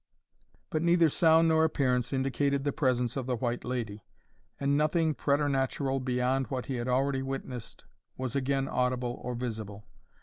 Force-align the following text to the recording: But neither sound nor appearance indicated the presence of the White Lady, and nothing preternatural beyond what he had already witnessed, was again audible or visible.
But 0.71 0.81
neither 0.81 1.09
sound 1.09 1.47
nor 1.49 1.63
appearance 1.63 2.11
indicated 2.11 2.63
the 2.63 2.71
presence 2.71 3.15
of 3.15 3.27
the 3.27 3.35
White 3.35 3.63
Lady, 3.63 4.03
and 4.59 4.75
nothing 4.75 5.13
preternatural 5.13 5.99
beyond 5.99 6.47
what 6.47 6.65
he 6.65 6.77
had 6.77 6.87
already 6.87 7.21
witnessed, 7.21 7.85
was 8.17 8.35
again 8.35 8.67
audible 8.67 9.21
or 9.23 9.35
visible. 9.35 9.85